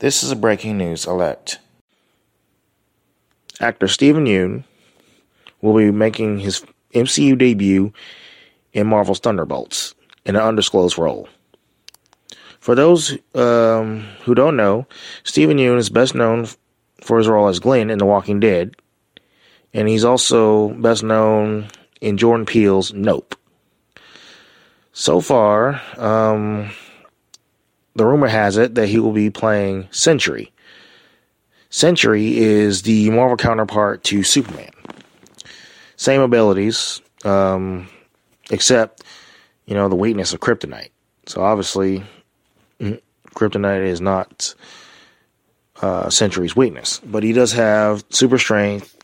This 0.00 0.24
is 0.24 0.32
a 0.32 0.36
breaking 0.36 0.76
news 0.76 1.06
alert. 1.06 1.58
Actor 3.60 3.86
Steven 3.86 4.26
Yeun 4.26 4.64
will 5.60 5.76
be 5.76 5.92
making 5.92 6.40
his 6.40 6.64
MCU 6.92 7.38
debut 7.38 7.92
in 8.72 8.88
Marvel's 8.88 9.20
Thunderbolts 9.20 9.94
in 10.26 10.34
an 10.34 10.42
undisclosed 10.42 10.98
role. 10.98 11.28
For 12.58 12.74
those 12.74 13.16
um, 13.34 14.00
who 14.24 14.34
don't 14.34 14.56
know, 14.56 14.86
Steven 15.22 15.58
Yeun 15.58 15.78
is 15.78 15.90
best 15.90 16.14
known 16.14 16.48
for 17.00 17.18
his 17.18 17.28
role 17.28 17.46
as 17.46 17.60
Glenn 17.60 17.90
in 17.90 17.98
The 17.98 18.06
Walking 18.06 18.40
Dead, 18.40 18.74
and 19.72 19.88
he's 19.88 20.04
also 20.04 20.70
best 20.70 21.04
known 21.04 21.68
in 22.00 22.16
Jordan 22.16 22.46
Peele's 22.46 22.92
Nope. 22.92 23.36
So 24.92 25.20
far, 25.20 25.80
um, 25.98 26.70
the 27.94 28.04
rumor 28.04 28.28
has 28.28 28.56
it 28.56 28.74
that 28.74 28.88
he 28.88 28.98
will 28.98 29.12
be 29.12 29.30
playing 29.30 29.88
Sentry. 29.90 30.52
Sentry 31.70 32.38
is 32.38 32.82
the 32.82 33.10
Marvel 33.10 33.36
counterpart 33.36 34.04
to 34.04 34.22
Superman. 34.22 34.70
Same 35.96 36.20
abilities, 36.20 37.00
um, 37.24 37.88
except, 38.50 39.02
you 39.66 39.74
know, 39.74 39.88
the 39.88 39.96
weakness 39.96 40.32
of 40.32 40.40
kryptonite. 40.40 40.90
So 41.26 41.42
obviously, 41.42 42.04
mm, 42.80 43.00
kryptonite 43.34 43.86
is 43.86 44.00
not 44.00 44.54
uh, 45.82 46.10
Sentry's 46.10 46.54
weakness, 46.54 47.00
but 47.04 47.22
he 47.22 47.32
does 47.32 47.52
have 47.52 48.04
super 48.10 48.38
strength, 48.38 48.96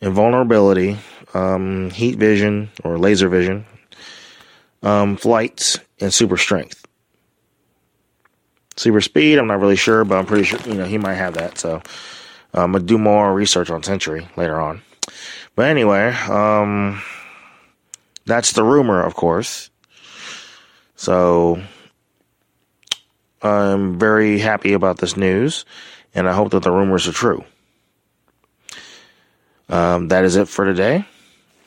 invulnerability, 0.00 0.98
um, 1.34 1.90
heat 1.90 2.16
vision 2.16 2.70
or 2.84 2.98
laser 2.98 3.28
vision, 3.28 3.66
um, 4.82 5.16
flight, 5.16 5.76
and 6.00 6.12
super 6.12 6.36
strength. 6.36 6.86
Super 8.78 9.00
speed, 9.00 9.38
I'm 9.38 9.48
not 9.48 9.58
really 9.60 9.74
sure, 9.74 10.04
but 10.04 10.18
I'm 10.18 10.26
pretty 10.26 10.44
sure 10.44 10.60
you 10.60 10.74
know 10.74 10.84
he 10.84 10.98
might 10.98 11.14
have 11.14 11.34
that. 11.34 11.58
So 11.58 11.82
I'm 12.54 12.62
um, 12.62 12.72
gonna 12.72 12.84
do 12.84 12.96
more 12.96 13.34
research 13.34 13.70
on 13.70 13.82
Sentry 13.82 14.28
later 14.36 14.60
on. 14.60 14.82
But 15.56 15.66
anyway, 15.66 16.12
um, 16.28 17.02
that's 18.24 18.52
the 18.52 18.62
rumor, 18.62 19.02
of 19.02 19.16
course. 19.16 19.70
So 20.94 21.60
I'm 23.42 23.98
very 23.98 24.38
happy 24.38 24.74
about 24.74 24.98
this 24.98 25.16
news, 25.16 25.64
and 26.14 26.28
I 26.28 26.32
hope 26.32 26.52
that 26.52 26.62
the 26.62 26.70
rumors 26.70 27.08
are 27.08 27.12
true. 27.12 27.44
Um, 29.68 30.06
that 30.08 30.24
is 30.24 30.36
it 30.36 30.46
for 30.46 30.64
today. 30.64 31.04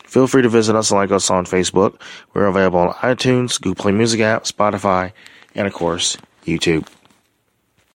Feel 0.06 0.28
free 0.28 0.44
to 0.44 0.50
visit 0.50 0.78
us 0.78 0.92
and 0.92 0.98
like 0.98 1.12
us 1.12 1.30
on 1.30 1.46
Facebook. 1.46 2.00
We're 2.34 2.46
available 2.46 2.80
on 2.80 2.94
iTunes, 2.94 3.60
Google 3.60 3.84
Play 3.84 3.92
Music 3.92 4.22
app, 4.22 4.46
Spotify, 4.46 5.12
and 5.56 5.68
of 5.68 5.74
course, 5.74 6.18
YouTube. 6.46 6.88